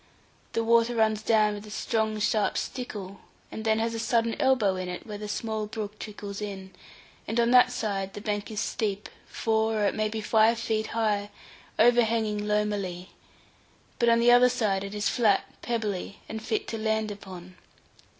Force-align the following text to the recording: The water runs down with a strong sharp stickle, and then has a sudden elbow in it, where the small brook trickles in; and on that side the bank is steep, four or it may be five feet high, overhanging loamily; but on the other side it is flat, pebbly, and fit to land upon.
The 0.53 0.63
water 0.63 0.95
runs 0.95 1.21
down 1.21 1.53
with 1.53 1.67
a 1.67 1.69
strong 1.69 2.19
sharp 2.19 2.57
stickle, 2.57 3.19
and 3.51 3.63
then 3.63 3.77
has 3.77 3.93
a 3.93 3.99
sudden 3.99 4.33
elbow 4.41 4.75
in 4.75 4.89
it, 4.89 5.05
where 5.05 5.19
the 5.19 5.27
small 5.27 5.67
brook 5.67 5.99
trickles 5.99 6.41
in; 6.41 6.71
and 7.27 7.39
on 7.39 7.51
that 7.51 7.71
side 7.71 8.15
the 8.15 8.19
bank 8.21 8.49
is 8.49 8.59
steep, 8.59 9.09
four 9.27 9.75
or 9.75 9.85
it 9.85 9.93
may 9.93 10.09
be 10.09 10.19
five 10.19 10.57
feet 10.57 10.87
high, 10.97 11.29
overhanging 11.77 12.47
loamily; 12.47 13.09
but 13.99 14.09
on 14.09 14.19
the 14.19 14.31
other 14.31 14.49
side 14.49 14.83
it 14.83 14.95
is 14.95 15.07
flat, 15.07 15.43
pebbly, 15.61 16.17
and 16.27 16.41
fit 16.41 16.67
to 16.69 16.79
land 16.79 17.11
upon. 17.11 17.55